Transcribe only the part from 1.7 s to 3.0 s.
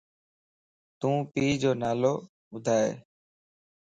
نالو ٻڌائي؟